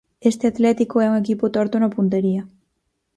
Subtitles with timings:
[0.29, 2.41] Este Atlético é un equipo torto na puntería.